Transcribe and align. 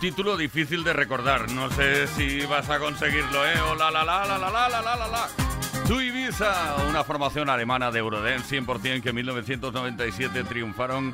Título 0.00 0.36
difícil 0.36 0.82
de 0.82 0.92
recordar. 0.94 1.50
No 1.52 1.70
sé 1.70 2.06
si 2.08 2.40
vas 2.46 2.68
a 2.70 2.78
conseguirlo, 2.78 3.46
¿eh? 3.46 3.54
Oh, 3.70 3.74
la, 3.74 3.90
la, 3.90 4.02
la, 4.02 4.24
la, 4.24 4.38
la, 4.38 4.50
la, 4.50 4.68
la, 4.68 4.96
la, 4.96 5.08
la. 5.08 5.28
To 5.86 6.00
Ibiza, 6.00 6.76
una 6.88 7.04
formación 7.04 7.50
alemana 7.50 7.90
de 7.90 7.98
Eurodance 7.98 8.60
100% 8.60 9.02
que 9.02 9.08
en 9.10 9.14
1997 9.16 10.44
triunfaron 10.44 11.12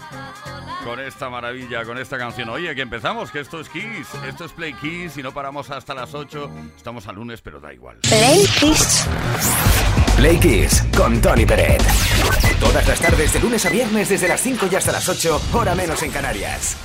con 0.84 1.00
esta 1.00 1.28
maravilla, 1.30 1.84
con 1.84 1.98
esta 1.98 2.16
canción. 2.18 2.48
Oye, 2.50 2.74
que 2.74 2.82
empezamos, 2.82 3.30
que 3.30 3.40
esto 3.40 3.58
es 3.60 3.68
Kiss, 3.68 4.06
esto 4.28 4.44
es 4.44 4.52
Play 4.52 4.74
Kiss 4.74 5.16
y 5.16 5.22
no 5.22 5.32
paramos 5.32 5.70
hasta 5.70 5.94
las 5.94 6.14
8. 6.14 6.50
Estamos 6.76 7.08
a 7.08 7.12
lunes, 7.12 7.40
pero 7.40 7.58
da 7.58 7.72
igual. 7.72 7.96
Play 8.02 8.46
Kiss. 8.60 9.06
Play 10.16 10.38
Kiss 10.38 10.84
con 10.96 11.20
Tony 11.20 11.44
Peret. 11.44 11.82
Todas 12.60 12.86
las 12.86 13.00
tardes 13.00 13.32
de 13.32 13.40
lunes 13.40 13.64
a 13.66 13.70
viernes 13.70 14.08
desde 14.10 14.28
las 14.28 14.40
5 14.40 14.68
y 14.70 14.74
hasta 14.76 14.92
las 14.92 15.08
8, 15.08 15.40
hora 15.54 15.74
menos 15.74 16.02
en 16.02 16.10
Canarias. 16.12 16.76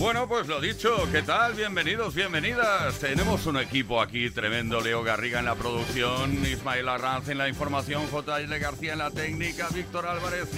Bueno, 0.00 0.26
pues 0.26 0.46
lo 0.46 0.62
dicho, 0.62 1.06
¿qué 1.12 1.20
tal? 1.20 1.52
Bienvenidos, 1.52 2.14
bienvenidas. 2.14 2.98
Tenemos 3.00 3.44
un 3.44 3.58
equipo 3.58 4.00
aquí 4.00 4.30
tremendo. 4.30 4.80
Leo 4.80 5.02
Garriga 5.02 5.40
en 5.40 5.44
la 5.44 5.54
producción, 5.54 6.42
Ismael 6.46 6.88
Arranz 6.88 7.28
en 7.28 7.36
la 7.36 7.50
información, 7.50 8.06
J.L. 8.06 8.58
García 8.58 8.94
en 8.94 8.98
la 9.00 9.10
técnica, 9.10 9.68
Víctor 9.68 10.06
Álvarez, 10.06 10.48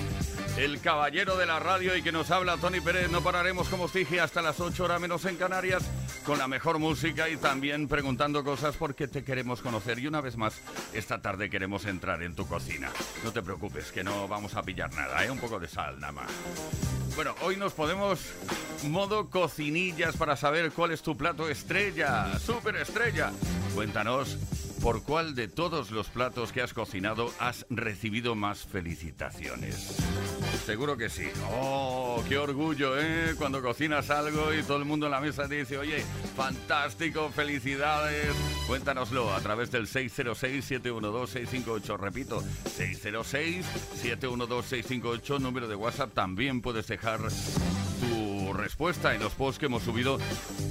el 0.59 0.81
caballero 0.81 1.37
de 1.37 1.47
la 1.47 1.59
radio 1.59 1.97
y 1.97 2.03
que 2.03 2.13
nos 2.13 2.31
habla 2.31 2.57
Tony 2.59 2.81
Pérez. 2.81 3.11
No 3.11 3.21
pararemos, 3.21 3.69
como 3.69 3.85
os 3.85 3.93
dije, 3.93 4.21
hasta 4.21 4.43
las 4.43 4.61
8 4.61 4.85
horas 4.85 5.01
menos 5.01 5.25
en 5.25 5.35
Canarias 5.35 5.83
con 6.25 6.39
la 6.39 6.47
mejor 6.47 6.79
música 6.79 7.29
y 7.29 7.37
también 7.37 7.89
preguntando 7.89 8.45
cosas 8.45 8.77
porque 8.77 9.09
te 9.09 9.25
queremos 9.25 9.61
conocer. 9.61 9.99
Y 9.99 10.07
una 10.07 10.21
vez 10.21 10.37
más, 10.37 10.55
esta 10.93 11.21
tarde 11.21 11.51
queremos 11.51 11.85
entrar 11.87 12.23
en 12.23 12.37
tu 12.37 12.47
cocina. 12.47 12.93
No 13.25 13.33
te 13.33 13.43
preocupes, 13.43 13.91
que 13.91 14.05
no 14.05 14.29
vamos 14.29 14.55
a 14.55 14.63
pillar 14.63 14.95
nada, 14.95 15.25
¿eh? 15.25 15.31
Un 15.33 15.41
poco 15.41 15.59
de 15.59 15.67
sal 15.67 15.99
nada 15.99 16.13
más. 16.13 16.31
Bueno, 17.15 17.35
hoy 17.43 17.57
nos 17.57 17.75
podemos 17.75 18.21
modo 18.85 19.29
cocinillas 19.33 20.17
para 20.17 20.37
saber 20.37 20.73
cuál 20.73 20.93
es 20.93 21.03
tu 21.03 21.17
plato 21.17 21.49
estrella, 21.49 22.39
super 22.39 22.77
estrella. 22.77 23.33
Cuéntanos 23.75 24.39
por 24.83 25.03
cuál 25.05 25.35
de 25.35 25.49
todos 25.49 25.91
los 25.93 26.09
platos 26.09 26.53
que 26.53 26.61
has 26.61 26.75
cocinado 26.75 27.33
has 27.39 27.65
recibido 27.71 28.35
más 28.35 28.65
felicitaciones. 28.65 29.77
Seguro 30.67 30.97
que 30.97 31.09
sí. 31.09 31.29
Oh, 31.53 32.21
qué 32.29 32.37
orgullo, 32.37 32.99
¿eh? 32.99 33.37
Cuando 33.39 33.63
cocinas 33.63 34.11
algo 34.11 34.53
y 34.53 34.65
todo 34.65 34.79
el 34.79 34.85
mundo 34.85 35.07
en 35.07 35.13
la 35.13 35.21
mesa 35.21 35.47
te 35.49 35.55
dice, 35.55 35.79
oye, 35.79 36.05
fantástico, 36.37 37.31
felicidades. 37.31 38.35
Cuéntanoslo 38.67 39.33
a 39.33 39.41
través 39.41 39.71
del 39.71 39.87
606-712-658. 39.87 41.97
Repito, 41.97 42.43
606-712-658, 42.77 45.41
número 45.41 45.69
de 45.69 45.77
WhatsApp. 45.77 46.13
También 46.13 46.61
puedes 46.61 46.89
dejar 46.89 47.21
tu 48.01 48.32
respuesta 48.53 49.15
en 49.15 49.23
los 49.23 49.33
posts 49.35 49.59
que 49.59 49.67
hemos 49.67 49.83
subido 49.83 50.19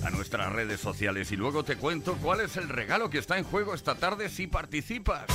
a 0.04 0.10
nuestras 0.10 0.52
redes 0.52 0.80
sociales. 0.80 1.32
Y 1.32 1.38
luego 1.38 1.64
te 1.64 1.76
cuento 1.76 2.18
cuál 2.22 2.42
es 2.42 2.58
el 2.58 2.70
regalo 2.70 3.10
que 3.10 3.20
está 3.20 3.38
en 3.38 3.44
juego 3.44 3.74
esta 3.74 3.96
tarde 3.96 4.30
si 4.30 4.48
participas. 4.48 5.26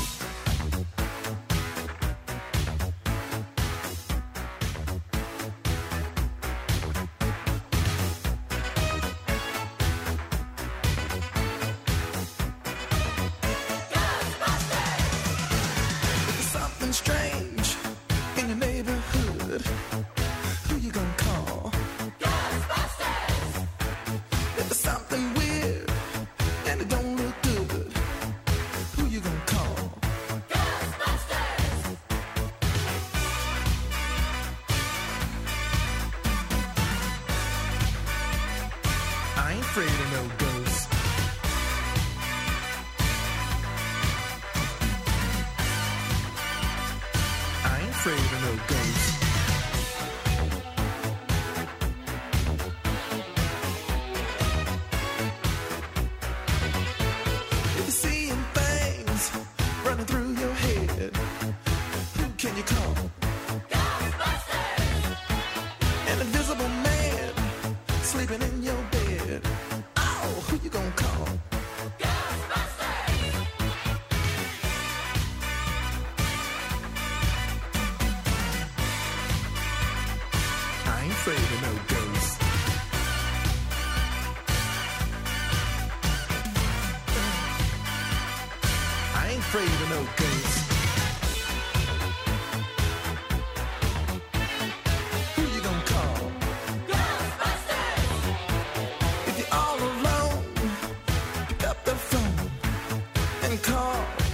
call. 103.66 104.25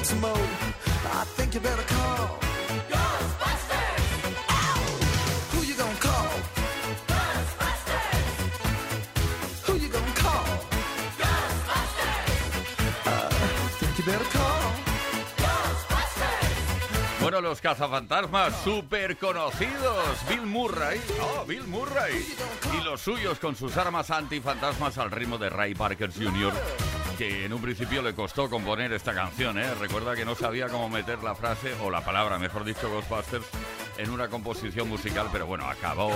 wants 0.00 0.08
some 0.08 0.20
more. 0.20 0.36
I 1.12 1.24
think 1.36 1.54
you 1.54 1.60
better 1.60 1.82
call. 1.82 2.38
Ghostbusters! 2.88 4.02
Ow! 4.48 4.80
Who 5.52 5.62
you 5.64 5.74
gonna 5.74 5.94
call? 6.00 6.28
Ghostbusters! 7.08 8.36
Who 9.66 9.74
you 9.74 9.88
gonna 9.88 10.14
call? 10.14 10.44
Ghostbusters! 11.18 12.28
Uh, 13.06 13.28
think 13.80 13.98
you 13.98 14.04
better 14.04 14.24
call. 14.24 14.72
Ghostbusters! 15.36 17.20
Bueno, 17.20 17.40
los 17.40 17.60
cazafantasmas 17.60 18.54
súper 18.62 19.16
conocidos. 19.18 20.28
Bill 20.28 20.46
Murray. 20.46 21.00
Oh, 21.20 21.44
Bill 21.46 21.66
Murray. 21.66 22.26
Y 22.78 22.84
los 22.84 23.00
suyos 23.00 23.38
con 23.38 23.56
sus 23.56 23.76
armas 23.76 24.10
antifantasmas 24.10 24.98
al 24.98 25.10
ritmo 25.10 25.38
de 25.38 25.50
Ray 25.50 25.74
Parker 25.74 26.10
Jr 26.12 26.52
que 27.20 27.44
en 27.44 27.52
un 27.52 27.60
principio 27.60 28.00
le 28.00 28.14
costó 28.14 28.48
componer 28.48 28.94
esta 28.94 29.12
canción, 29.12 29.58
¿eh? 29.58 29.74
Recuerda 29.74 30.16
que 30.16 30.24
no 30.24 30.34
sabía 30.34 30.68
cómo 30.68 30.88
meter 30.88 31.22
la 31.22 31.34
frase, 31.34 31.74
o 31.82 31.90
la 31.90 32.02
palabra, 32.02 32.38
mejor 32.38 32.64
dicho, 32.64 32.88
Ghostbusters, 32.88 33.44
en 33.98 34.08
una 34.08 34.28
composición 34.28 34.88
musical, 34.88 35.28
pero 35.30 35.44
bueno, 35.46 35.66
acabó 35.68 36.10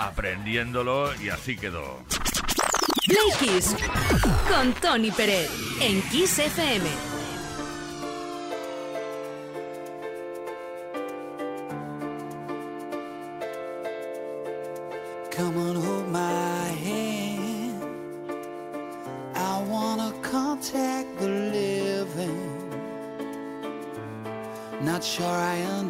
aprendiéndolo 0.00 1.14
y 1.22 1.28
así 1.28 1.56
quedó. 1.56 2.02
Play 3.06 3.60
con 4.48 4.72
Tony 4.72 5.12
Pérez 5.12 5.48
en 5.80 6.02
Kiss 6.10 6.40
FM. 6.40 7.07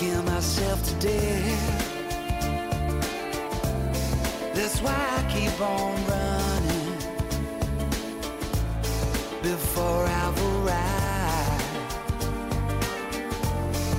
Scare 0.00 0.22
myself 0.22 0.82
to 0.88 0.94
death. 0.94 1.92
That's 4.54 4.80
why 4.80 4.96
I 4.96 5.22
keep 5.30 5.60
on 5.60 5.94
running 6.06 6.96
before 9.42 10.06
I've 10.06 10.38
arrived. 10.54 11.64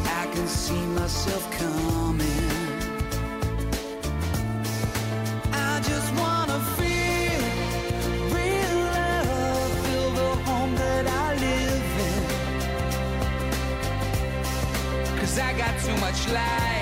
I 0.07 0.25
can 0.33 0.47
see 0.47 0.83
myself 0.87 1.51
coming. 1.51 2.30
like 16.31 16.80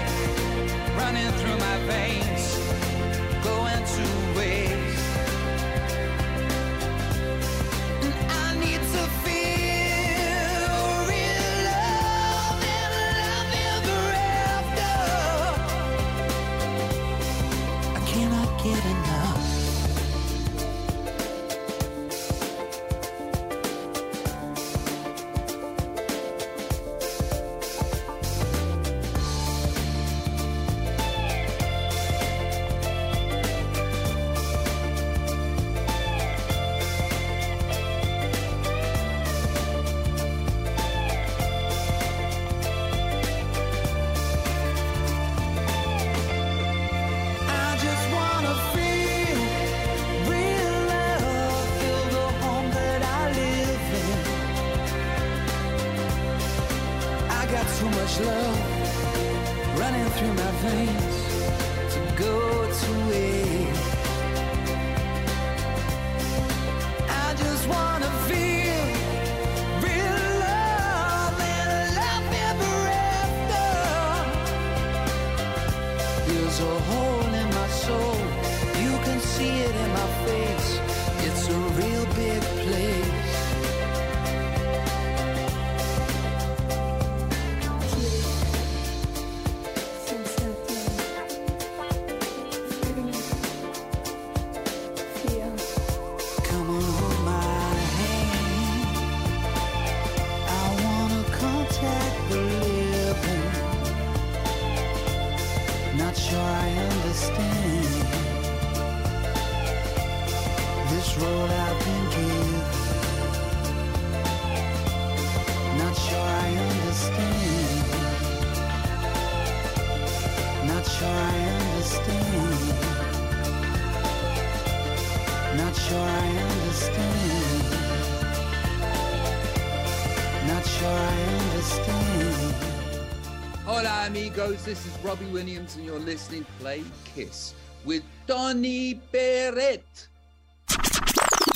Amigos. 134.39 134.63
This 134.63 134.85
is 134.85 134.97
Robbie 135.03 135.25
Williams, 135.25 135.75
and 135.75 135.85
you're 135.85 135.99
listening 135.99 136.45
to 136.45 136.51
Play 136.59 136.83
Kiss 137.13 137.53
with 137.85 138.03
Tony 138.25 138.99
Peret. 139.11 139.81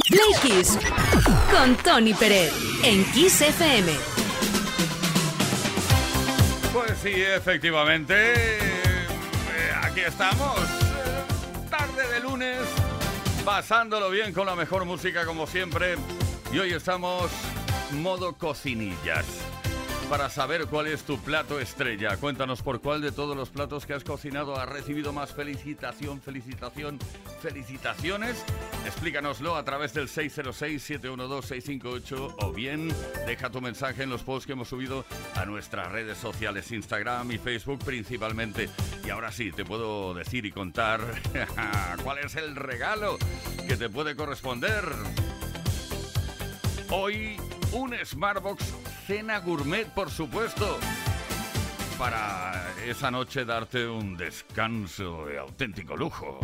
Play 0.07 0.33
Kiss 0.41 0.77
con 1.49 1.75
Tony 1.77 2.13
Peret 2.13 2.51
en 2.83 3.05
Kiss 3.13 3.41
FM. 3.41 3.93
Pues 6.73 6.91
sí, 7.01 7.13
efectivamente. 7.21 8.13
eh, 8.15 9.73
Aquí 9.81 10.01
estamos. 10.01 10.59
Tarde 11.69 12.07
de 12.13 12.19
lunes. 12.19 12.59
Pasándolo 13.45 14.09
bien 14.09 14.33
con 14.33 14.45
la 14.45 14.55
mejor 14.55 14.83
música 14.85 15.25
como 15.25 15.47
siempre. 15.47 15.95
Y 16.51 16.59
hoy 16.59 16.73
estamos 16.73 17.31
modo 17.91 18.33
cocinillas. 18.33 19.25
Para 20.13 20.29
saber 20.29 20.67
cuál 20.67 20.85
es 20.85 21.01
tu 21.05 21.17
plato 21.17 21.59
estrella, 21.59 22.17
cuéntanos 22.17 22.61
por 22.61 22.81
cuál 22.81 23.01
de 23.01 23.11
todos 23.11 23.35
los 23.35 23.49
platos 23.49 23.87
que 23.87 23.95
has 23.95 24.03
cocinado 24.03 24.55
has 24.55 24.69
recibido 24.69 25.11
más 25.11 25.33
felicitación, 25.33 26.21
felicitación, 26.21 26.99
felicitaciones. 27.41 28.45
Explícanoslo 28.85 29.55
a 29.55 29.65
través 29.65 29.91
del 29.95 30.07
606-712-658 30.07 32.35
o 32.37 32.53
bien 32.53 32.93
deja 33.25 33.49
tu 33.49 33.59
mensaje 33.59 34.03
en 34.03 34.11
los 34.11 34.21
posts 34.21 34.45
que 34.45 34.53
hemos 34.53 34.67
subido 34.67 35.03
a 35.33 35.45
nuestras 35.45 35.91
redes 35.91 36.19
sociales, 36.19 36.71
Instagram 36.71 37.31
y 37.31 37.39
Facebook 37.39 37.83
principalmente. 37.83 38.69
Y 39.03 39.09
ahora 39.09 39.31
sí, 39.31 39.51
te 39.51 39.65
puedo 39.65 40.13
decir 40.13 40.45
y 40.45 40.51
contar 40.51 41.01
cuál 42.03 42.19
es 42.19 42.35
el 42.35 42.55
regalo 42.55 43.17
que 43.67 43.77
te 43.77 43.89
puede 43.89 44.15
corresponder. 44.15 44.85
Hoy 46.91 47.35
un 47.71 47.95
Smartbox 48.05 48.92
cena 49.05 49.39
gourmet, 49.39 49.85
por 49.85 50.09
supuesto. 50.09 50.79
Para 51.97 52.73
esa 52.85 53.11
noche 53.11 53.45
darte 53.45 53.87
un 53.87 54.15
descanso 54.17 55.25
de 55.25 55.39
auténtico 55.39 55.95
lujo. 55.95 56.39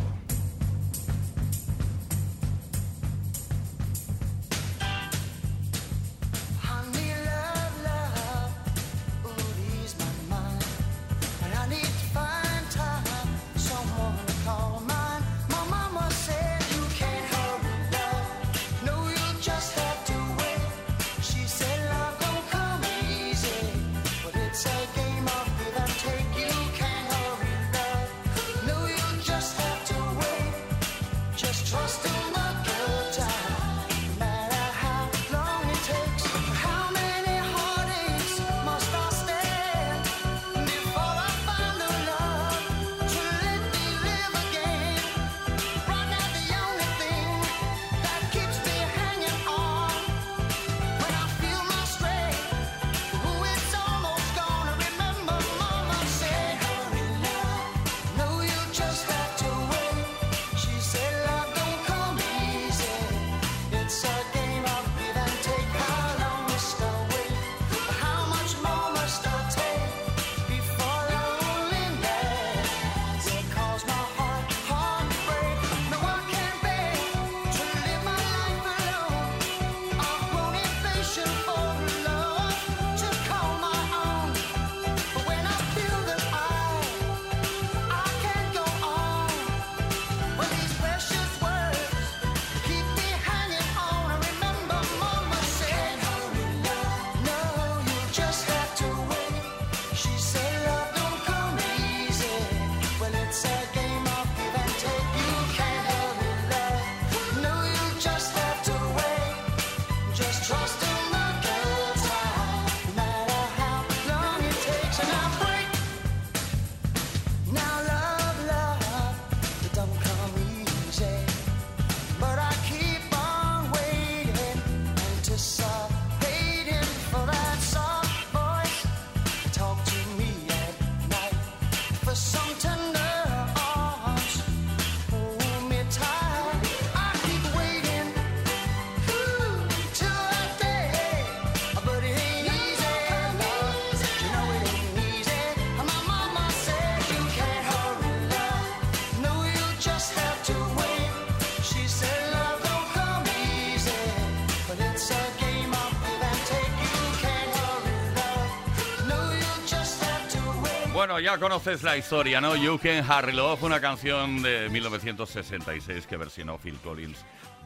Bueno, 161.00 161.18
ya 161.18 161.38
conoces 161.38 161.82
la 161.82 161.96
historia, 161.96 162.42
¿no? 162.42 162.58
You 162.58 162.78
Can 162.78 163.10
Harry 163.10 163.32
Love, 163.32 163.64
una 163.64 163.80
canción 163.80 164.42
de 164.42 164.68
1966 164.68 166.06
que 166.06 166.18
versionó 166.18 166.58
Phil 166.58 166.78
Collins 166.84 167.20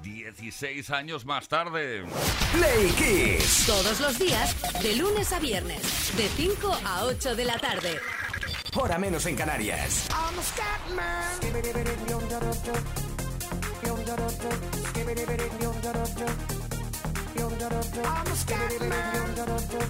16 0.03 0.91
años 0.91 1.25
más 1.25 1.47
tarde. 1.47 2.03
Play 2.51 2.89
Kiss. 2.91 3.63
Todos 3.65 3.99
los 4.01 4.19
días, 4.19 4.55
de 4.83 4.95
lunes 4.97 5.33
a 5.33 5.39
viernes, 5.39 6.15
de 6.15 6.27
5 6.27 6.77
a 6.85 7.05
8 7.05 7.35
de 7.35 7.45
la 7.45 7.57
tarde. 7.57 7.99
Hora 8.75 8.99
menos 8.99 9.25
en 9.25 9.35
Canarias. 9.35 10.07
I'm 10.11 10.37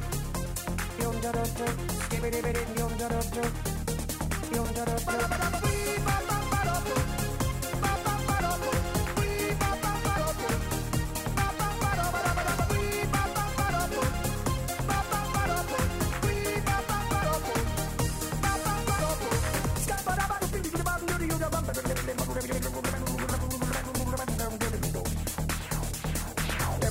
a 0.07 0.22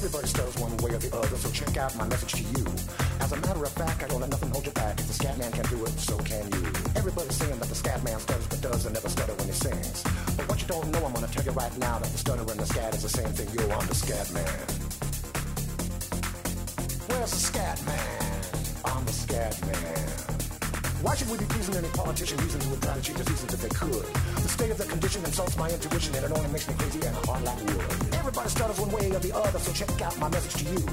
Everybody 0.02 0.26
starts 0.26 0.58
one 0.58 0.76
way 0.78 0.90
or 0.90 0.98
the 0.98 1.16
other, 1.16 1.36
so 1.36 1.50
check 1.52 1.76
out 1.76 1.96
my 1.96 2.06
message 2.08 2.32
to 2.32 2.42
you. 2.42 2.61
As 3.32 3.38
a 3.38 3.46
matter 3.46 3.64
of 3.64 3.72
fact, 3.72 4.02
I 4.02 4.08
don't 4.08 4.20
let 4.20 4.28
nothing 4.28 4.50
hold 4.50 4.66
you 4.66 4.72
back. 4.72 5.00
If 5.00 5.06
the 5.06 5.14
scat 5.14 5.38
man 5.38 5.50
can 5.52 5.64
do 5.64 5.82
it, 5.86 5.98
so 5.98 6.18
can 6.18 6.44
you. 6.52 6.66
Everybody's 6.94 7.34
saying 7.34 7.58
that 7.60 7.68
the 7.70 7.74
scat 7.74 8.04
man 8.04 8.20
stutters 8.20 8.46
but 8.46 8.60
does 8.60 8.84
and 8.84 8.92
never 8.94 9.08
stutter 9.08 9.32
when 9.32 9.46
he 9.46 9.54
sings. 9.54 10.02
But 10.36 10.46
what 10.50 10.60
you 10.60 10.68
don't 10.68 10.86
know, 10.92 11.02
I'm 11.06 11.14
gonna 11.14 11.28
tell 11.28 11.42
you 11.42 11.52
right 11.52 11.74
now 11.78 11.98
that 11.98 12.12
the 12.12 12.18
stutter 12.18 12.42
and 12.42 12.60
the 12.60 12.66
scat 12.66 12.94
is 12.94 13.04
the 13.04 13.08
same 13.08 13.32
thing. 13.32 13.48
Yo, 13.56 13.74
I'm 13.74 13.86
the 13.86 13.94
scat 13.94 14.30
man. 14.34 14.44
Where's 17.08 17.30
the 17.30 17.40
scat 17.40 17.80
man? 17.86 18.34
I'm 18.84 19.02
the 19.06 19.12
scat 19.12 19.56
man. 19.64 20.22
Why 21.02 21.16
should 21.16 21.30
we 21.30 21.38
be 21.38 21.46
pleasing 21.46 21.74
any 21.74 21.88
politician 21.88 22.38
who 22.38 22.70
would 22.70 22.82
try 22.82 22.94
to 22.94 23.02
change 23.02 23.18
the 23.18 23.24
seasons 23.24 23.54
if 23.54 23.62
they 23.62 23.74
could? 23.74 24.06
The 24.44 24.48
state 24.48 24.70
of 24.70 24.78
the 24.78 24.84
condition 24.84 25.24
insults 25.24 25.56
my 25.56 25.68
intuition 25.68 26.14
and 26.14 26.26
it 26.26 26.30
only 26.30 26.48
makes 26.52 26.68
me 26.68 26.74
crazy 26.78 27.00
and 27.00 27.16
hard 27.26 27.42
like 27.42 27.58
wood. 27.64 27.80
Everybody 28.12 28.48
stutters 28.50 28.78
one 28.78 28.92
way 28.92 29.10
or 29.10 29.18
the 29.18 29.34
other, 29.34 29.58
so 29.58 29.72
check 29.72 29.90
out 30.00 30.16
my 30.20 30.28
message 30.28 30.62
to 30.62 30.70
you. 30.70 30.86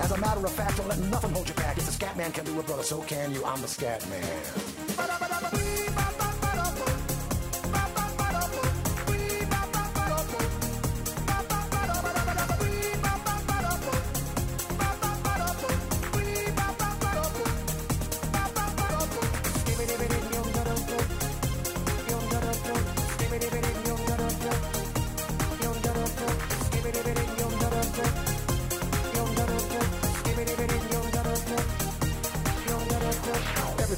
As 0.00 0.10
a 0.10 0.18
matter 0.18 0.44
of 0.44 0.50
fact, 0.50 0.78
don't 0.78 0.88
let 0.88 0.98
nothing 0.98 1.30
hold 1.30 1.46
you 1.48 1.51
the 1.86 1.92
scat 1.92 2.16
man 2.16 2.32
can 2.32 2.44
do 2.44 2.58
it, 2.58 2.66
brother, 2.66 2.82
so 2.82 3.00
can 3.02 3.32
you. 3.32 3.44
I'm 3.44 3.60
the 3.60 3.68
scat 3.68 4.08
man. 4.08 5.31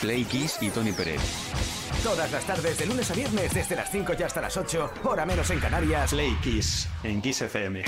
Play 0.00 0.24
Kiss 0.24 0.56
y 0.62 0.70
Tony 0.70 0.92
Pérez. 0.92 1.20
Todas 2.02 2.32
las 2.32 2.44
tardes, 2.44 2.78
de 2.78 2.86
lunes 2.86 3.10
a 3.10 3.14
viernes, 3.14 3.52
desde 3.52 3.76
las 3.76 3.90
5 3.90 4.12
y 4.18 4.22
hasta 4.22 4.40
las 4.40 4.56
8, 4.56 4.92
hora 5.04 5.26
menos 5.26 5.50
en 5.50 5.60
Canarias. 5.60 6.10
Play 6.10 6.34
Kiss 6.42 6.88
en 7.02 7.20
Kiss 7.20 7.42
FM. 7.42 7.82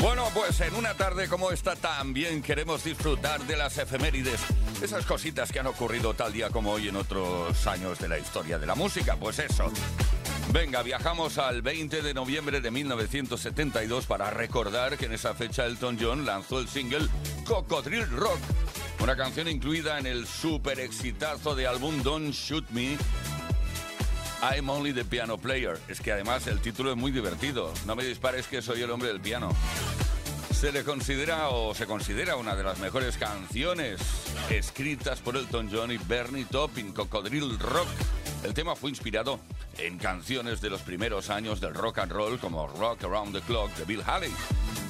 Bueno, 0.00 0.26
pues 0.34 0.60
en 0.60 0.74
una 0.74 0.94
tarde 0.94 1.28
como 1.28 1.50
esta 1.50 1.76
también 1.76 2.42
queremos 2.42 2.84
disfrutar 2.84 3.40
de 3.42 3.56
las 3.56 3.78
efemérides. 3.78 4.40
Esas 4.82 5.06
cositas 5.06 5.50
que 5.50 5.60
han 5.60 5.66
ocurrido 5.66 6.12
tal 6.12 6.32
día 6.32 6.50
como 6.50 6.72
hoy 6.72 6.88
en 6.88 6.96
otros 6.96 7.66
años 7.66 7.98
de 7.98 8.08
la 8.08 8.18
historia 8.18 8.58
de 8.58 8.66
la 8.66 8.74
música. 8.74 9.16
Pues 9.16 9.38
eso. 9.38 9.70
Venga, 10.52 10.82
viajamos 10.82 11.38
al 11.38 11.62
20 11.62 12.02
de 12.02 12.12
noviembre 12.12 12.60
de 12.60 12.70
1972 12.70 14.06
para 14.06 14.30
recordar 14.30 14.98
que 14.98 15.06
en 15.06 15.12
esa 15.12 15.34
fecha 15.34 15.64
Elton 15.64 15.96
John 16.00 16.26
lanzó 16.26 16.58
el 16.58 16.68
single 16.68 17.06
Cocodril 17.46 18.08
Rock. 18.10 18.40
Una 19.10 19.24
canción 19.24 19.48
incluida 19.48 19.98
en 19.98 20.06
el 20.06 20.24
super 20.24 20.78
exitazo 20.78 21.56
de 21.56 21.66
álbum 21.66 22.00
Don't 22.04 22.32
Shoot 22.32 22.70
Me 22.70 22.96
I'm 24.40 24.70
Only 24.70 24.92
the 24.92 25.04
Piano 25.04 25.36
Player. 25.36 25.80
Es 25.88 26.00
que 26.00 26.12
además 26.12 26.46
el 26.46 26.60
título 26.60 26.92
es 26.92 26.96
muy 26.96 27.10
divertido. 27.10 27.74
No 27.86 27.96
me 27.96 28.04
dispares 28.04 28.46
que 28.46 28.62
soy 28.62 28.82
el 28.82 28.90
hombre 28.92 29.08
del 29.08 29.20
piano. 29.20 29.50
Se 30.54 30.70
le 30.70 30.84
considera 30.84 31.48
o 31.48 31.74
se 31.74 31.86
considera 31.86 32.36
una 32.36 32.54
de 32.54 32.62
las 32.62 32.78
mejores 32.78 33.16
canciones 33.16 34.00
escritas 34.48 35.18
por 35.18 35.36
Elton 35.36 35.68
John 35.72 35.90
y 35.90 35.98
Bernie 35.98 36.44
Taupin, 36.44 36.92
Cocodril 36.92 37.58
Rock. 37.58 37.88
El 38.44 38.54
tema 38.54 38.74
fue 38.74 38.90
inspirado 38.90 39.38
en 39.78 39.98
canciones 39.98 40.60
de 40.60 40.70
los 40.70 40.80
primeros 40.80 41.28
años 41.28 41.60
del 41.60 41.74
rock 41.74 41.98
and 41.98 42.12
roll 42.12 42.38
como 42.38 42.66
Rock 42.68 43.04
Around 43.04 43.34
the 43.34 43.40
Clock 43.42 43.74
de 43.76 43.84
Bill 43.84 44.02
Haley. 44.04 44.32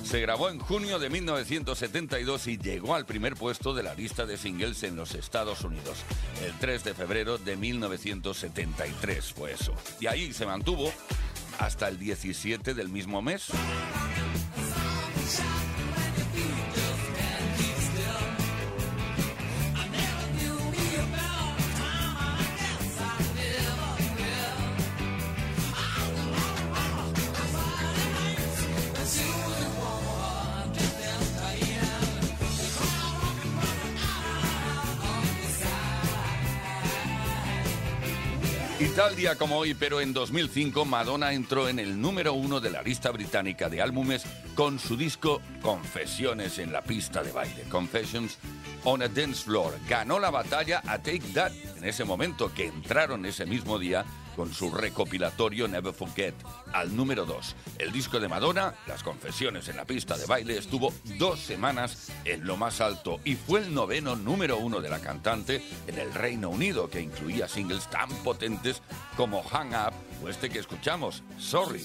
Se 0.05 0.21
grabó 0.21 0.51
en 0.51 0.61
junio 0.61 0.99
de 0.99 1.11
1972 1.11 2.47
y 2.47 2.59
llegó 2.59 2.95
al 2.95 3.07
primer 3.07 3.35
puesto 3.35 3.75
de 3.75 3.83
la 3.83 3.95
lista 3.95 4.25
de 4.25 4.37
singles 4.37 4.83
en 4.85 4.97
los 4.97 5.15
Estados 5.15 5.63
Unidos. 5.63 5.99
El 6.45 6.53
3 6.59 6.85
de 6.85 6.95
febrero 6.95 7.39
de 7.39 7.57
1973 7.57 9.33
fue 9.33 9.53
eso. 9.53 9.75
Y 9.99 10.07
ahí 10.07 10.33
se 10.33 10.47
mantuvo 10.47 10.93
hasta 11.59 11.89
el 11.89 11.99
17 11.99 12.75
del 12.75 12.89
mismo 12.89 13.21
mes. 13.21 13.51
Tal 39.01 39.17
día 39.17 39.35
como 39.35 39.57
hoy, 39.57 39.73
pero 39.73 40.03
en 40.03 40.13
2005, 40.13 40.85
Madonna 40.85 41.33
entró 41.33 41.71
en 41.71 41.79
el 41.79 41.99
número 41.99 42.35
uno 42.35 42.61
de 42.61 42.69
la 42.69 42.83
lista 42.83 43.11
británica 43.11 43.71
de 43.71 43.81
álbumes 43.81 44.27
con 44.55 44.79
su 44.79 44.95
disco 44.95 45.41
Confesiones 45.63 46.59
en 46.59 46.71
la 46.71 46.83
pista 46.83 47.23
de 47.23 47.33
baile, 47.33 47.63
Confessions 47.71 48.37
on 48.85 49.01
a 49.01 49.09
Dance 49.09 49.45
Floor. 49.45 49.73
Ganó 49.89 50.19
la 50.19 50.29
batalla 50.29 50.83
a 50.87 50.99
Take 50.99 51.33
That 51.33 51.51
en 51.79 51.85
ese 51.87 52.05
momento 52.05 52.53
que 52.53 52.67
entraron 52.67 53.25
ese 53.25 53.47
mismo 53.47 53.79
día 53.79 54.05
con 54.41 54.55
su 54.55 54.71
recopilatorio 54.71 55.69
Never 55.69 55.93
Forget 55.93 56.35
al 56.73 56.97
número 56.97 57.27
2. 57.27 57.57
El 57.79 57.93
disco 57.93 58.19
de 58.19 58.27
Madonna, 58.27 58.73
Las 58.87 59.03
Confesiones 59.03 59.69
en 59.69 59.77
la 59.77 59.85
pista 59.85 60.17
de 60.17 60.25
baile, 60.25 60.57
estuvo 60.57 60.95
dos 61.19 61.41
semanas 61.41 62.11
en 62.25 62.47
lo 62.47 62.57
más 62.57 62.81
alto 62.81 63.21
y 63.23 63.35
fue 63.35 63.61
el 63.61 63.75
noveno 63.75 64.17
número 64.17 64.57
uno 64.57 64.81
de 64.81 64.89
la 64.89 65.01
cantante 65.01 65.63
en 65.87 65.99
el 65.99 66.15
Reino 66.15 66.49
Unido, 66.49 66.89
que 66.89 67.03
incluía 67.03 67.49
singles 67.49 67.91
tan 67.91 68.09
potentes 68.25 68.81
como 69.15 69.43
Hang 69.43 69.75
Up 69.75 69.93
o 70.25 70.31
este 70.31 70.49
que 70.49 70.61
escuchamos, 70.61 71.23
Sorry. 71.39 71.85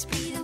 speed 0.00 0.30
be 0.30 0.39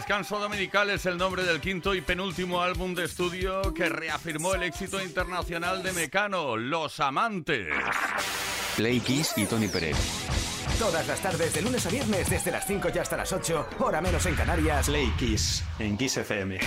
Descanso 0.00 0.38
Dominical 0.38 0.88
es 0.88 1.04
el 1.04 1.18
nombre 1.18 1.42
del 1.42 1.60
quinto 1.60 1.94
y 1.94 2.00
penúltimo 2.00 2.62
álbum 2.62 2.94
de 2.94 3.04
estudio 3.04 3.74
que 3.74 3.90
reafirmó 3.90 4.54
el 4.54 4.62
éxito 4.62 4.98
internacional 5.02 5.82
de 5.82 5.92
Mecano, 5.92 6.56
Los 6.56 7.00
Amantes. 7.00 7.68
Play 8.76 9.00
Kiss 9.00 9.34
y 9.36 9.44
Tony 9.44 9.68
Pérez. 9.68 9.98
Todas 10.78 11.06
las 11.06 11.20
tardes, 11.20 11.52
de 11.52 11.60
lunes 11.60 11.84
a 11.84 11.90
viernes, 11.90 12.30
desde 12.30 12.50
las 12.50 12.66
5 12.66 12.88
y 12.94 12.98
hasta 12.98 13.18
las 13.18 13.30
8, 13.30 13.68
hora 13.80 14.00
menos 14.00 14.24
en 14.24 14.34
Canarias. 14.36 14.86
Play 14.86 15.12
Kiss 15.18 15.62
en 15.78 15.98
Kiss 15.98 16.16
FM. 16.16 16.58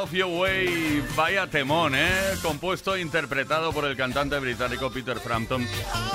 Love 0.00 0.14
your 0.14 0.40
way. 0.40 1.04
Vaya 1.14 1.46
temón, 1.46 1.94
¿eh? 1.94 2.08
Compuesto 2.40 2.94
e 2.94 3.02
interpretado 3.02 3.70
por 3.70 3.84
el 3.84 3.98
cantante 3.98 4.38
británico 4.38 4.90
Peter 4.90 5.20
Frampton 5.20 5.68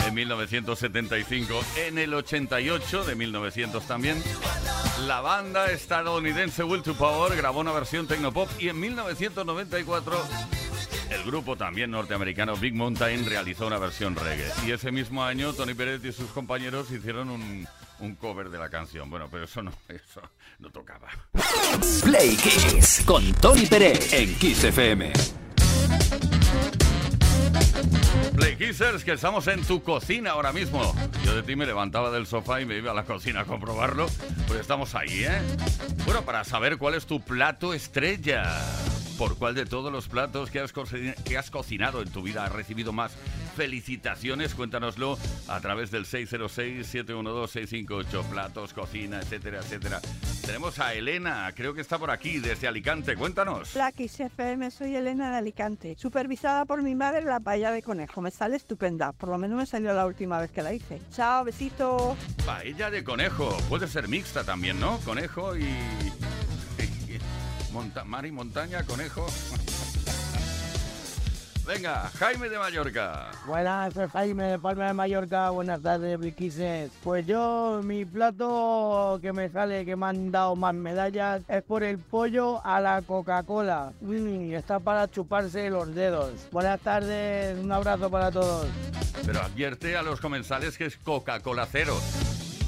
en 0.08 0.14
1975. 0.16 1.62
En 1.86 2.00
el 2.00 2.16
88, 2.16 3.04
de 3.04 3.14
1900 3.14 3.86
también, 3.86 4.24
la 5.06 5.22
banda 5.22 5.70
estadounidense 5.70 6.64
Will 6.64 6.82
to 6.82 6.96
Power 6.96 7.36
grabó 7.38 7.60
una 7.60 7.74
versión 7.74 8.08
tecnopop 8.08 8.50
y 8.60 8.70
en 8.70 8.80
1994 8.80 10.18
el 11.10 11.24
grupo 11.24 11.56
también 11.56 11.92
norteamericano 11.92 12.56
Big 12.56 12.74
Mountain 12.74 13.26
realizó 13.26 13.68
una 13.68 13.78
versión 13.78 14.16
reggae. 14.16 14.52
Y 14.66 14.72
ese 14.72 14.92
mismo 14.92 15.24
año 15.24 15.54
Tony 15.54 15.74
Pérez 15.74 16.04
y 16.06 16.12
sus 16.12 16.30
compañeros 16.32 16.92
hicieron 16.92 17.30
un, 17.30 17.68
un 18.00 18.16
cover 18.16 18.50
de 18.50 18.58
la 18.58 18.70
canción. 18.70 19.10
Bueno, 19.10 19.28
pero 19.32 19.46
eso 19.46 19.62
no, 19.62 19.72
eso 19.90 20.22
no 20.60 20.70
tocaba. 20.70 21.08
Play 22.04 22.36
Kiss 22.36 23.04
con 23.06 23.34
Tony 23.34 23.66
Pérez 23.66 24.14
en 24.14 24.36
Kiss 24.36 24.64
FM. 24.64 25.14
Play 28.36 28.58
Kissers, 28.58 29.04
que 29.06 29.14
estamos 29.14 29.48
en 29.48 29.64
tu 29.64 29.82
cocina 29.82 30.32
ahora 30.32 30.52
mismo. 30.52 30.94
Yo 31.24 31.36
de 31.36 31.44
ti 31.44 31.56
me 31.56 31.66
levantaba 31.66 32.12
del 32.12 32.28
sofá 32.28 32.60
y 32.60 32.66
me 32.66 32.78
iba 32.78 32.92
a 32.92 32.94
la 32.94 33.06
cocina 33.06 33.42
a 33.42 33.46
comprobarlo, 33.46 34.08
pues 34.48 34.60
estamos 34.60 34.94
ahí, 34.94 35.24
¿eh? 35.24 35.42
Bueno, 36.04 36.24
para 36.24 36.44
saber 36.44 36.78
cuál 36.78 36.96
es 36.96 37.06
tu 37.06 37.22
plato 37.22 37.74
estrella. 37.74 38.62
¿Por 39.18 39.38
cuál 39.38 39.56
de 39.56 39.66
todos 39.66 39.94
los 39.94 40.10
platos 40.10 40.52
que 40.52 40.60
has, 40.60 40.74
co- 40.74 40.84
que 41.24 41.38
has 41.38 41.50
cocinado 41.50 42.02
en 42.02 42.10
tu 42.10 42.22
vida 42.22 42.44
has 42.44 42.52
recibido 42.52 42.92
más 42.92 43.14
felicitaciones, 43.56 44.54
cuéntanoslo 44.56 45.18
a 45.48 45.58
través 45.62 45.90
del 45.90 46.04
606-712-658, 46.06 48.24
platos, 48.26 48.74
cocina, 48.74 49.20
etcétera, 49.22 49.60
etcétera. 49.60 50.02
Tenemos 50.46 50.80
a 50.80 50.94
Elena, 50.94 51.50
creo 51.56 51.74
que 51.74 51.80
está 51.80 51.98
por 51.98 52.12
aquí, 52.12 52.40
desde 52.40 52.68
Alicante, 52.68 53.16
cuéntanos. 53.16 53.70
Kiss 53.96 54.20
FM, 54.20 54.70
soy 54.70 54.98
Elena 54.98 55.32
de 55.32 55.38
Alicante, 55.38 55.96
supervisada 55.98 56.66
por 56.66 56.84
mi 56.84 56.94
madre 56.94 57.24
la 57.24 57.40
paella 57.40 57.72
de 57.72 57.82
conejo. 57.82 58.20
Me 58.22 58.32
sale 58.32 58.58
estupenda, 58.58 59.14
por 59.14 59.30
lo 59.30 59.38
menos 59.38 59.58
me 59.58 59.66
salió 59.66 59.94
la 59.94 60.06
última 60.06 60.42
vez 60.42 60.52
que 60.52 60.62
la 60.62 60.74
hice. 60.74 61.00
Chao, 61.14 61.46
besitos. 61.46 62.18
Paella 62.46 62.92
de 62.92 63.02
conejo, 63.06 63.58
puede 63.70 63.88
ser 63.88 64.10
mixta 64.10 64.44
también, 64.44 64.78
¿no? 64.80 64.98
Conejo 65.00 65.56
y- 65.56 65.66
monta- 67.76 68.04
mar 68.06 68.26
y 68.26 68.32
montaña, 68.32 68.84
conejo. 68.84 69.28
Venga, 71.68 72.12
Jaime 72.20 72.48
de 72.48 72.60
Mallorca. 72.60 73.32
Buenas, 73.48 73.92
soy 73.96 74.08
Jaime 74.10 74.44
de 74.44 74.60
Palma 74.60 74.86
de 74.86 74.94
Mallorca. 74.94 75.50
Buenas 75.50 75.82
tardes, 75.82 76.16
Briquises. 76.20 76.92
Pues 77.04 77.26
yo, 77.26 77.82
mi 77.84 78.06
plato 78.06 79.18
que 79.20 79.34
me 79.34 79.50
sale, 79.50 79.84
que 79.84 79.96
me 79.96 80.06
han 80.06 80.32
dado 80.32 80.56
más 80.56 80.76
medallas, 80.76 81.42
es 81.48 81.64
por 81.64 81.82
el 81.84 81.98
pollo 81.98 82.64
a 82.64 82.80
la 82.80 83.02
Coca-Cola. 83.02 83.94
Mm, 84.02 84.54
está 84.54 84.80
para 84.80 85.10
chuparse 85.10 85.72
los 85.72 85.94
dedos. 85.96 86.34
Buenas 86.52 86.80
tardes, 86.82 87.58
un 87.58 87.72
abrazo 87.72 88.12
para 88.12 88.30
todos. 88.32 88.68
Pero 89.26 89.42
advierte 89.42 89.98
a 89.98 90.04
los 90.04 90.22
comensales 90.22 90.78
que 90.78 90.86
es 90.86 90.98
Coca-Cola 90.98 91.68
cero. 91.72 91.98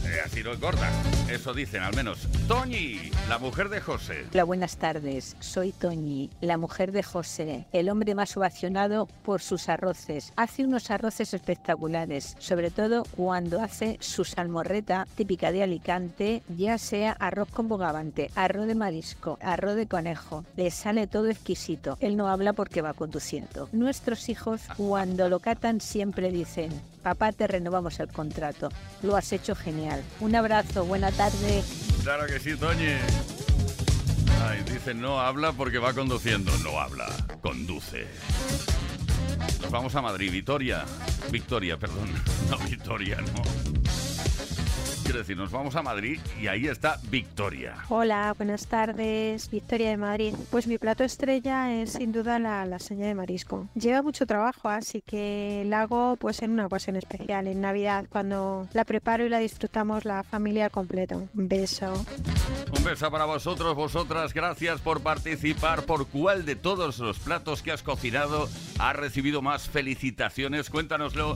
Eh, 0.07 0.21
así 0.23 0.41
no 0.41 0.53
engorda. 0.53 0.89
Eso 1.29 1.53
dicen 1.53 1.83
al 1.83 1.93
menos. 1.93 2.27
Toñi, 2.47 3.11
la 3.27 3.37
mujer 3.39 3.67
de 3.67 3.81
José. 3.81 4.25
Hola, 4.31 4.45
buenas 4.45 4.77
tardes. 4.77 5.35
Soy 5.41 5.73
Toñi, 5.73 6.29
la 6.39 6.57
mujer 6.57 6.93
de 6.93 7.03
José, 7.03 7.65
el 7.73 7.89
hombre 7.89 8.15
más 8.15 8.37
ovacionado 8.37 9.07
por 9.25 9.41
sus 9.41 9.67
arroces. 9.67 10.31
Hace 10.37 10.63
unos 10.63 10.89
arroces 10.91 11.33
espectaculares, 11.33 12.37
sobre 12.39 12.71
todo 12.71 13.03
cuando 13.17 13.61
hace 13.61 13.97
su 13.99 14.23
salmorreta 14.23 15.07
típica 15.15 15.51
de 15.51 15.63
Alicante, 15.63 16.41
ya 16.57 16.77
sea 16.77 17.11
arroz 17.11 17.49
con 17.49 17.67
bogavante, 17.67 18.31
arroz 18.35 18.67
de 18.67 18.75
marisco, 18.75 19.37
arroz 19.41 19.75
de 19.75 19.87
conejo. 19.87 20.45
Le 20.55 20.71
sale 20.71 21.07
todo 21.07 21.27
exquisito. 21.27 21.97
Él 21.99 22.15
no 22.15 22.29
habla 22.29 22.53
porque 22.53 22.81
va 22.81 22.93
conduciendo. 22.93 23.67
Nuestros 23.73 24.29
hijos, 24.29 24.61
cuando 24.77 25.27
lo 25.27 25.39
catan, 25.39 25.81
siempre 25.81 26.31
dicen, 26.31 26.71
papá, 27.01 27.31
te 27.31 27.47
renovamos 27.47 27.99
el 27.99 28.07
contrato. 28.09 28.69
Lo 29.03 29.15
has 29.15 29.31
hecho 29.31 29.55
genial. 29.55 30.03
Un 30.19 30.35
abrazo, 30.35 30.85
buena 30.85 31.11
tarde. 31.11 31.63
Claro 32.03 32.27
que 32.27 32.39
sí, 32.39 32.55
Toñi. 32.55 32.95
Ay, 34.43 34.63
dicen 34.71 35.01
no 35.01 35.19
habla 35.19 35.51
porque 35.51 35.79
va 35.79 35.93
conduciendo. 35.93 36.51
No 36.59 36.79
habla, 36.79 37.07
conduce. 37.41 38.07
Nos 39.61 39.71
vamos 39.71 39.95
a 39.95 40.01
Madrid, 40.01 40.31
Vitoria. 40.31 40.85
Victoria, 41.31 41.77
perdón. 41.77 42.09
No, 42.49 42.57
Victoria, 42.59 43.17
no. 43.17 43.76
Quiero 45.07 45.19
decir, 45.19 45.37
nos 45.37 45.51
vamos 45.51 45.73
a 45.77 45.81
Madrid 45.81 46.19
y 46.37 46.47
ahí 46.47 46.67
está 46.67 46.99
Victoria. 47.09 47.77
Hola, 47.87 48.33
buenas 48.37 48.67
tardes, 48.67 49.49
Victoria 49.49 49.91
de 49.91 49.95
Madrid. 49.95 50.33
Pues 50.51 50.67
mi 50.67 50.77
plato 50.77 51.05
estrella 51.05 51.73
es 51.73 51.93
sin 51.93 52.11
duda 52.11 52.39
la 52.39 52.65
lasaña 52.65 53.07
de 53.07 53.15
marisco. 53.15 53.69
Lleva 53.73 54.01
mucho 54.01 54.25
trabajo, 54.25 54.67
así 54.67 55.01
que 55.01 55.63
la 55.65 55.83
hago 55.83 56.17
pues 56.17 56.41
en 56.41 56.51
una 56.51 56.65
ocasión 56.65 56.97
especial, 56.97 57.47
en 57.47 57.61
Navidad, 57.61 58.03
cuando 58.09 58.67
la 58.73 58.83
preparo 58.83 59.25
y 59.25 59.29
la 59.29 59.39
disfrutamos 59.39 60.03
la 60.03 60.23
familia 60.23 60.65
al 60.65 60.71
completo. 60.71 61.29
Un 61.33 61.47
beso. 61.47 62.05
Un 62.77 62.83
beso 62.83 63.09
para 63.09 63.23
vosotros, 63.23 63.75
vosotras. 63.77 64.33
Gracias 64.33 64.81
por 64.81 64.99
participar. 64.99 65.83
¿Por 65.83 66.07
cuál 66.07 66.45
de 66.45 66.57
todos 66.57 66.99
los 66.99 67.17
platos 67.19 67.61
que 67.61 67.71
has 67.71 67.81
cocinado 67.81 68.49
has 68.77 68.95
recibido 68.97 69.41
más 69.41 69.69
felicitaciones? 69.69 70.69
Cuéntanoslo 70.69 71.35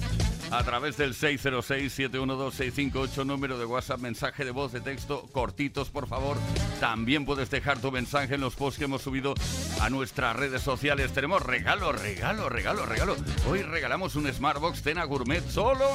a 0.51 0.63
través 0.63 0.97
del 0.97 1.15
606-712-658, 1.15 3.25
número 3.25 3.57
de 3.57 3.65
WhatsApp, 3.65 3.99
mensaje 3.99 4.45
de 4.45 4.51
voz, 4.51 4.71
de 4.73 4.81
texto, 4.81 5.27
cortitos, 5.31 5.89
por 5.89 6.07
favor. 6.07 6.37
También 6.79 7.25
puedes 7.25 7.49
dejar 7.49 7.79
tu 7.79 7.91
mensaje 7.91 8.35
en 8.35 8.41
los 8.41 8.55
posts 8.55 8.77
que 8.77 8.85
hemos 8.85 9.01
subido 9.01 9.33
a 9.79 9.89
nuestras 9.89 10.35
redes 10.35 10.61
sociales. 10.61 11.13
Tenemos 11.13 11.41
regalo, 11.41 11.91
regalo, 11.91 12.49
regalo, 12.49 12.85
regalo. 12.85 13.15
Hoy 13.49 13.61
regalamos 13.61 14.15
un 14.15 14.31
Smartbox 14.31 14.81
Cena 14.81 15.05
Gourmet 15.05 15.47
solo. 15.49 15.85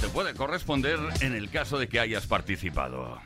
Te 0.00 0.08
puede 0.08 0.34
corresponder 0.34 0.98
en 1.20 1.34
el 1.34 1.50
caso 1.50 1.78
de 1.78 1.88
que 1.88 2.00
hayas 2.00 2.26
participado. 2.26 3.20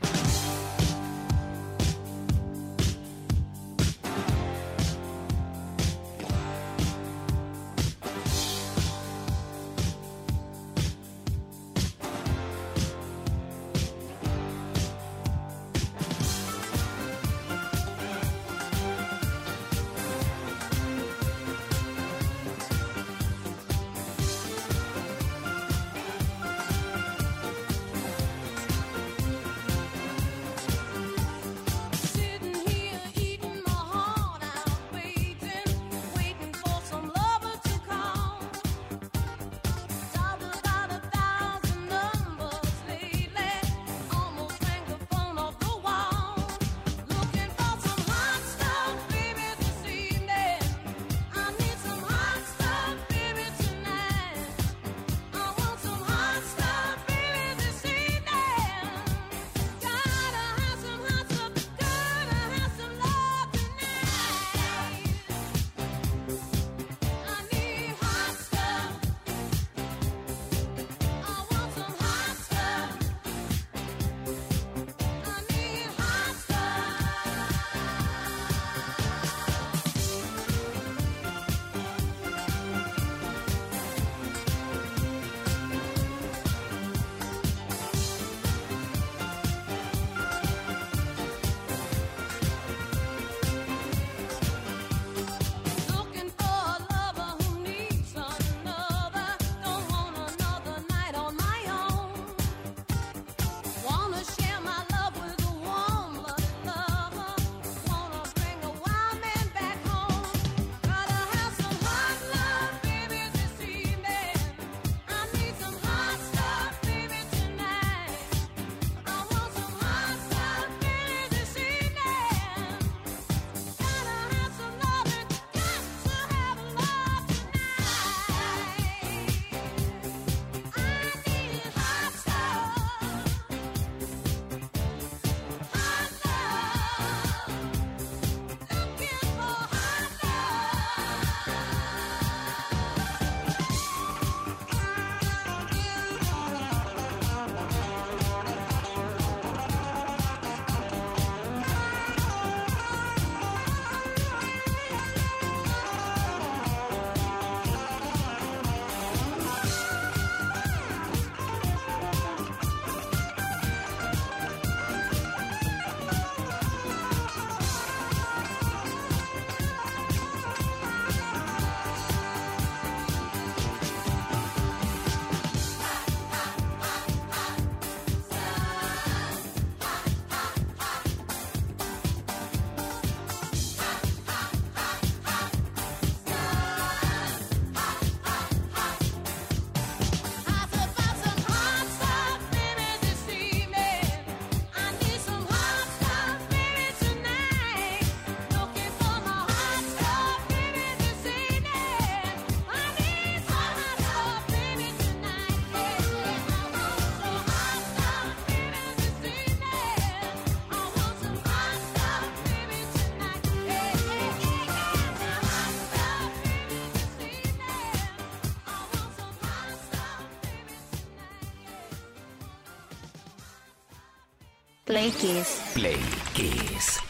Play 224.87 225.11
Kiss. 225.11 225.72
Play 225.74 225.99
Kiss. 226.32 227.01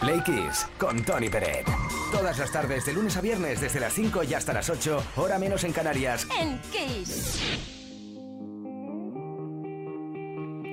Play 0.00 0.20
Kiss 0.24 0.66
con 0.76 1.00
Tony 1.04 1.28
Peret. 1.30 1.64
Todas 2.10 2.36
las 2.36 2.50
tardes, 2.50 2.84
de 2.84 2.92
lunes 2.92 3.16
a 3.16 3.20
viernes, 3.20 3.60
desde 3.60 3.78
las 3.78 3.92
5 3.92 4.24
y 4.24 4.34
hasta 4.34 4.52
las 4.52 4.68
8, 4.68 5.00
hora 5.14 5.38
menos 5.38 5.62
en 5.62 5.72
Canarias. 5.72 6.26
En 6.36 6.60
Kiss. 6.72 7.40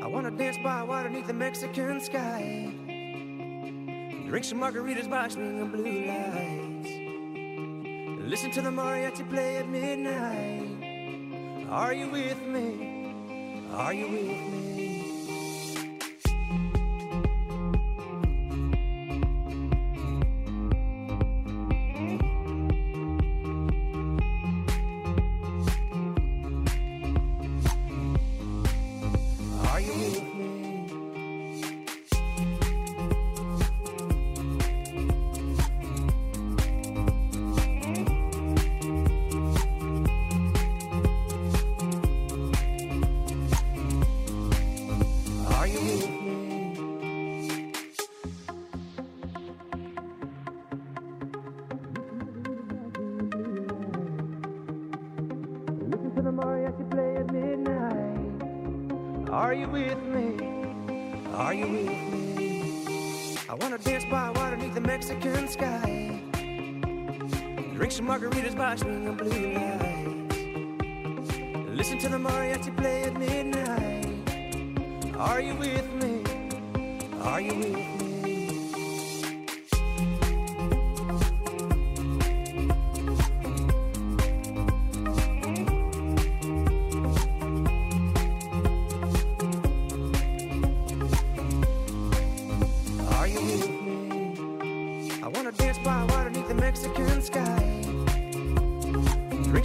I 0.01 0.07
wanna 0.07 0.31
dance 0.31 0.57
by 0.63 0.81
water 0.81 1.07
beneath 1.07 1.27
the 1.27 1.33
Mexican 1.33 2.01
sky. 2.01 2.73
Drink 4.27 4.43
some 4.43 4.59
margaritas 4.59 5.07
by 5.07 5.29
swinging 5.29 5.69
blue 5.69 6.07
lights. 6.07 6.89
Listen 8.27 8.49
to 8.53 8.63
the 8.63 8.71
mariachi 8.71 9.23
play 9.29 9.57
at 9.57 9.67
midnight. 9.69 10.65
Are 11.69 11.93
you 11.93 12.09
with 12.09 12.41
me? 12.47 13.13
Are 13.71 13.93
you 13.93 14.07
with 14.09 14.51
me? 14.51 14.76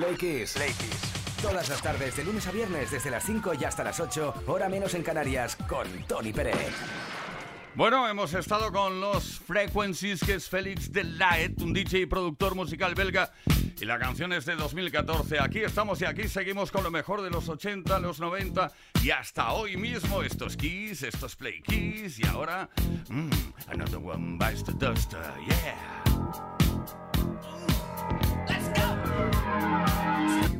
Play 0.00 0.16
Kiss. 0.16 0.54
Play 0.54 0.72
Kiss. 0.72 1.42
Todas 1.42 1.68
las 1.68 1.82
tardes, 1.82 2.16
de 2.16 2.24
lunes 2.24 2.46
a 2.46 2.50
viernes, 2.50 2.90
desde 2.90 3.10
las 3.10 3.22
5 3.22 3.52
y 3.60 3.64
hasta 3.64 3.84
las 3.84 4.00
8, 4.00 4.44
hora 4.46 4.66
menos 4.70 4.94
en 4.94 5.02
Canarias, 5.02 5.56
con 5.68 5.86
Tony 6.08 6.32
Peret. 6.32 6.72
Bueno, 7.74 8.08
hemos 8.08 8.32
estado 8.32 8.72
con 8.72 8.98
los 8.98 9.40
Frequencies, 9.40 10.20
que 10.20 10.34
es 10.34 10.48
Félix 10.48 10.90
Delight, 10.90 11.60
un 11.60 11.74
DJ 11.74 12.00
y 12.00 12.06
productor 12.06 12.54
musical 12.54 12.94
belga, 12.94 13.30
y 13.78 13.84
la 13.84 13.98
canción 13.98 14.32
es 14.32 14.46
de 14.46 14.56
2014. 14.56 15.38
Aquí 15.38 15.58
estamos 15.58 16.00
y 16.00 16.06
aquí 16.06 16.28
seguimos 16.28 16.70
con 16.70 16.82
lo 16.82 16.90
mejor 16.90 17.20
de 17.20 17.28
los 17.28 17.46
80, 17.50 17.98
los 18.00 18.20
90 18.20 18.72
y 19.02 19.10
hasta 19.10 19.52
hoy 19.52 19.76
mismo. 19.76 20.22
Estos 20.22 20.56
Kiss, 20.56 21.02
estos 21.02 21.36
Play 21.36 21.60
Kiss, 21.60 22.18
y 22.20 22.26
ahora, 22.26 22.70
mm, 23.10 23.30
Another 23.68 23.98
One 23.98 24.38
Bites 24.38 24.64
the 24.64 24.72
Dust, 24.72 25.12
uh, 25.12 25.18
yeah. 25.46 26.59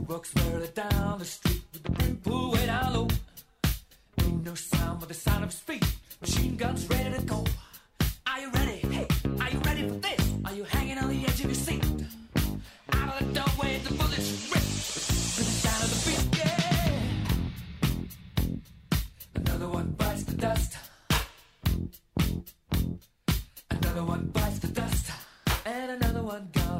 Walks 0.08 0.32
down 0.74 1.18
the 1.18 1.24
street 1.24 1.62
with 1.72 1.82
the 1.82 2.14
pulled 2.22 2.52
way 2.54 2.66
down 2.66 2.92
low. 2.94 3.08
Ain't 4.22 4.44
no 4.44 4.54
sound 4.54 5.00
but 5.00 5.08
the 5.08 5.14
sound 5.14 5.44
of 5.44 5.52
speed. 5.52 5.84
Machine 6.20 6.56
guns 6.56 6.88
ready 6.88 7.16
to 7.16 7.22
go. 7.22 7.44
Are 8.26 8.40
you 8.40 8.50
ready? 8.50 8.78
Hey, 8.94 9.06
are 9.40 9.50
you 9.50 9.58
ready 9.60 9.88
for 9.88 9.94
this? 9.94 10.34
Are 10.44 10.52
you 10.52 10.64
hanging 10.64 10.98
on 10.98 11.08
the 11.08 11.24
edge 11.24 11.40
of 11.40 11.46
your 11.46 11.54
seat? 11.54 11.84
Out 12.92 13.20
of 13.20 13.26
the 13.26 13.40
doorway, 13.40 13.78
the 13.78 13.94
bullets 13.94 14.50
rip. 14.52 14.62
To 14.62 15.40
the 15.48 15.54
sound 15.62 15.82
of 15.84 15.90
the 15.92 15.98
beat, 16.06 16.24
yeah. 16.38 17.00
Another 19.36 19.68
one 19.68 19.88
bites 19.98 20.24
the 20.24 20.36
dust. 20.36 20.76
Another 23.70 24.04
one 24.04 24.26
bites 24.32 24.58
the 24.58 24.68
dust. 24.68 25.10
And 25.66 25.90
another 26.02 26.22
one 26.22 26.48
gone, 26.52 26.79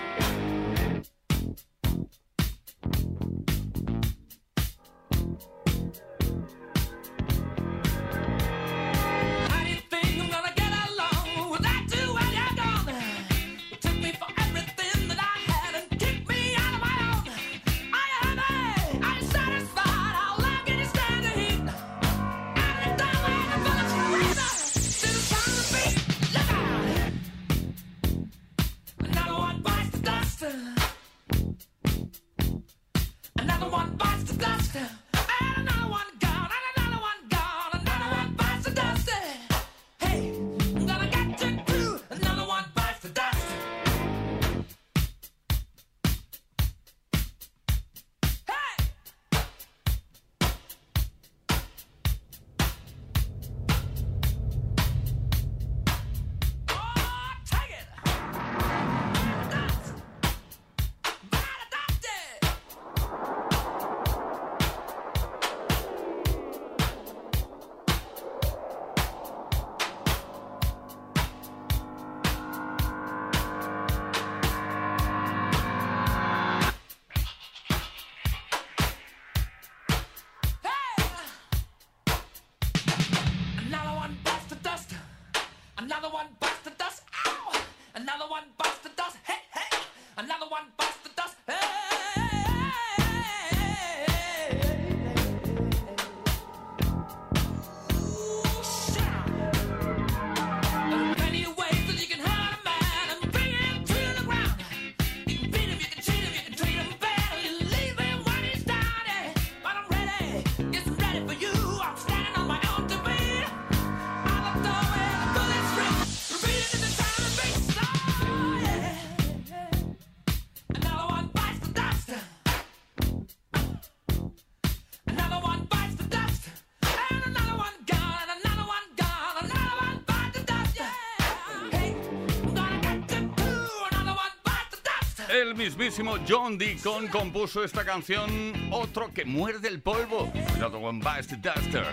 Mismísimo 135.71 136.17
John 136.27 136.57
Deacon 136.57 137.07
compuso 137.07 137.63
esta 137.63 137.85
canción, 137.85 138.29
otro 138.71 139.13
que 139.13 139.23
muerde 139.23 139.69
el 139.69 139.81
polvo. 139.81 140.29
Another 140.55 140.83
one 140.83 140.99
bites 140.99 141.27
the 141.27 141.37
duster. 141.37 141.85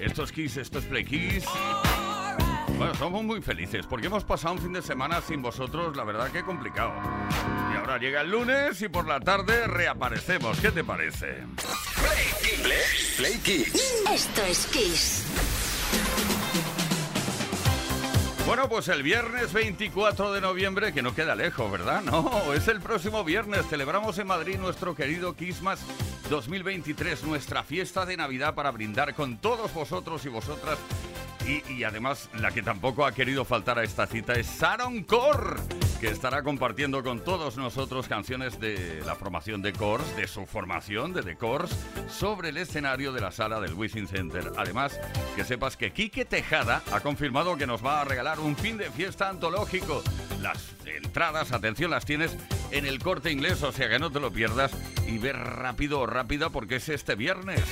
Esto 0.00 0.22
es 0.22 0.30
Kiss, 0.30 0.56
esto 0.56 0.78
es 0.78 0.84
Play 0.84 1.04
Kiss. 1.04 1.44
Bueno, 2.78 2.94
somos 2.94 3.24
muy 3.24 3.42
felices 3.42 3.84
porque 3.86 4.06
hemos 4.06 4.22
pasado 4.22 4.54
un 4.54 4.60
fin 4.60 4.72
de 4.72 4.82
semana 4.82 5.20
sin 5.20 5.42
vosotros, 5.42 5.96
la 5.96 6.04
verdad 6.04 6.30
que 6.30 6.44
complicado. 6.44 6.92
Y 7.72 7.76
ahora 7.76 7.98
llega 7.98 8.20
el 8.20 8.30
lunes 8.30 8.80
y 8.80 8.88
por 8.88 9.08
la 9.08 9.18
tarde 9.18 9.66
reaparecemos. 9.66 10.60
¿Qué 10.60 10.70
te 10.70 10.84
parece? 10.84 11.42
Play 13.16 13.38
Kiss. 13.38 13.92
Esto 14.08 14.42
es 14.42 14.66
Kiss. 14.66 15.26
Bueno, 18.46 18.68
pues 18.68 18.86
el 18.86 19.02
viernes 19.02 19.52
24 19.52 20.32
de 20.32 20.40
noviembre, 20.40 20.92
que 20.92 21.02
no 21.02 21.16
queda 21.16 21.34
lejos, 21.34 21.68
¿verdad? 21.68 22.00
No, 22.02 22.52
es 22.52 22.68
el 22.68 22.80
próximo 22.80 23.24
viernes. 23.24 23.66
Celebramos 23.66 24.16
en 24.18 24.28
Madrid 24.28 24.56
nuestro 24.56 24.94
querido 24.94 25.34
Christmas 25.34 25.80
2023, 26.30 27.24
nuestra 27.24 27.64
fiesta 27.64 28.06
de 28.06 28.16
Navidad 28.16 28.54
para 28.54 28.70
brindar 28.70 29.16
con 29.16 29.38
todos 29.38 29.74
vosotros 29.74 30.24
y 30.26 30.28
vosotras. 30.28 30.78
Y, 31.46 31.84
además, 31.84 32.28
la 32.40 32.50
que 32.50 32.62
tampoco 32.62 33.06
ha 33.06 33.12
querido 33.12 33.44
faltar 33.44 33.78
a 33.78 33.84
esta 33.84 34.06
cita 34.06 34.32
es 34.32 34.60
Sharon 34.60 35.04
Core, 35.04 35.60
que 36.00 36.08
estará 36.08 36.42
compartiendo 36.42 37.04
con 37.04 37.22
todos 37.22 37.56
nosotros 37.56 38.08
canciones 38.08 38.58
de 38.58 39.00
la 39.06 39.14
formación 39.14 39.62
de 39.62 39.72
Cors, 39.72 40.16
de 40.16 40.26
su 40.26 40.44
formación 40.44 41.12
de 41.12 41.22
The 41.22 41.36
Cors, 41.36 41.70
sobre 42.08 42.48
el 42.48 42.56
escenario 42.56 43.12
de 43.12 43.20
la 43.20 43.30
sala 43.30 43.60
del 43.60 43.74
Wishing 43.74 44.08
Center. 44.08 44.50
Además, 44.56 44.98
que 45.36 45.44
sepas 45.44 45.76
que 45.76 45.92
Quique 45.92 46.24
Tejada 46.24 46.82
ha 46.92 46.98
confirmado 47.00 47.56
que 47.56 47.66
nos 47.66 47.84
va 47.84 48.00
a 48.00 48.04
regalar 48.04 48.40
un 48.40 48.56
fin 48.56 48.76
de 48.76 48.90
fiesta 48.90 49.28
antológico. 49.28 50.02
Las 50.40 50.74
entradas, 50.84 51.52
atención, 51.52 51.92
las 51.92 52.04
tienes 52.04 52.36
en 52.72 52.86
el 52.86 52.98
corte 52.98 53.30
inglés, 53.30 53.62
o 53.62 53.70
sea 53.70 53.88
que 53.88 54.00
no 54.00 54.10
te 54.10 54.18
lo 54.18 54.32
pierdas 54.32 54.72
y 55.06 55.18
ve 55.18 55.32
rápido 55.32 56.00
o 56.00 56.06
rápida 56.06 56.50
porque 56.50 56.76
es 56.76 56.88
este 56.88 57.14
viernes. 57.14 57.62